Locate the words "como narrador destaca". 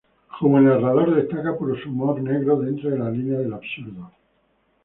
0.39-1.55